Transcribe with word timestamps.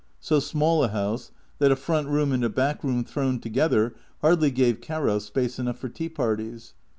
So 0.19 0.39
small 0.39 0.83
a 0.83 0.87
house 0.87 1.29
that 1.59 1.71
a 1.71 1.75
front 1.75 2.07
room 2.07 2.31
and 2.31 2.43
a 2.43 2.49
hack 2.49 2.83
room 2.83 3.03
thrown 3.03 3.37
together 3.37 3.93
hardly 4.21 4.49
gave 4.49 4.81
Caro 4.81 5.19
space 5.19 5.59
enough 5.59 5.77
for 5.77 5.89
tea 5.89 6.09
parties. 6.09 6.73